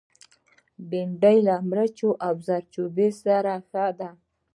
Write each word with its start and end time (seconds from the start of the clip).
بېنډۍ 0.89 1.37
له 1.47 1.55
مرچ 1.69 1.97
او 2.25 2.33
زردچوبه 2.47 3.07
سره 3.23 3.53
ښه 3.69 3.85
ده 3.99 4.09